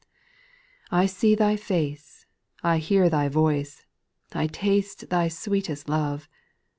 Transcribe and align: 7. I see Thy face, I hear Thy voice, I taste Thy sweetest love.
7. 0.89 0.99
I 1.01 1.05
see 1.05 1.35
Thy 1.35 1.55
face, 1.55 2.25
I 2.63 2.79
hear 2.79 3.07
Thy 3.07 3.27
voice, 3.29 3.85
I 4.33 4.47
taste 4.47 5.09
Thy 5.11 5.27
sweetest 5.27 5.87
love. 5.87 6.27